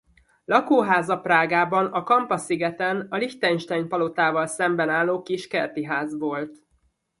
Lakóháza 0.45 1.19
Prágában 1.19 1.85
a 1.85 2.03
Kampa-szigeten 2.03 3.07
a 3.09 3.15
Liechtenstein-palotával 3.17 4.47
szemben 4.47 4.89
álló 4.89 5.21
kis 5.21 5.47
kerti 5.47 5.83
ház 5.85 6.17
volt. 6.17 6.57